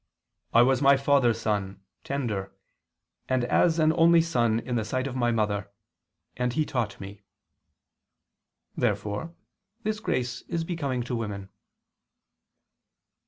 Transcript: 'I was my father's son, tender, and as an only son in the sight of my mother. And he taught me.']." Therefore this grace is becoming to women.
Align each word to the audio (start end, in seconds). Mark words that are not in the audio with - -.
'I 0.55 0.63
was 0.63 0.81
my 0.81 0.97
father's 0.97 1.39
son, 1.39 1.79
tender, 2.03 2.55
and 3.29 3.43
as 3.43 3.77
an 3.77 3.93
only 3.93 4.19
son 4.19 4.59
in 4.59 4.73
the 4.75 4.83
sight 4.83 5.05
of 5.05 5.15
my 5.15 5.29
mother. 5.29 5.69
And 6.35 6.53
he 6.53 6.65
taught 6.65 6.99
me.']." 6.99 7.21
Therefore 8.75 9.35
this 9.83 9.99
grace 9.99 10.41
is 10.49 10.63
becoming 10.63 11.03
to 11.03 11.15
women. 11.15 11.49